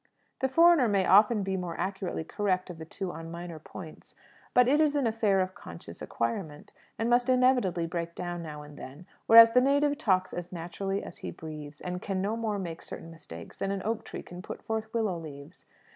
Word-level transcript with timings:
The 0.39 0.49
foreigner 0.49 0.87
may 0.87 1.05
often 1.05 1.43
be 1.43 1.55
more 1.55 1.79
accurately 1.79 2.23
correct 2.23 2.71
of 2.71 2.79
the 2.79 2.85
two 2.85 3.11
on 3.11 3.29
minor 3.29 3.59
points, 3.59 4.15
but 4.55 4.67
it 4.67 4.81
is 4.81 4.95
an 4.95 5.05
affair 5.05 5.41
of 5.41 5.53
conscious 5.53 6.01
acquirement, 6.01 6.73
and 6.97 7.07
must 7.07 7.29
inevitably 7.29 7.85
break 7.85 8.15
down 8.15 8.41
now 8.41 8.63
and 8.63 8.79
then; 8.79 9.05
whereas 9.27 9.51
the 9.53 9.61
native 9.61 9.99
talks 9.99 10.33
as 10.33 10.51
naturally 10.51 11.03
as 11.03 11.19
he 11.19 11.29
breathes, 11.29 11.81
and 11.81 12.01
can 12.01 12.19
no 12.19 12.35
more 12.35 12.57
make 12.57 12.81
certain 12.81 13.11
mistakes 13.11 13.57
than 13.57 13.69
an 13.69 13.83
oak 13.85 14.03
tree 14.03 14.23
can 14.23 14.41
put 14.41 14.63
forth 14.63 14.91
willow 14.91 15.19
leaves. 15.19 15.67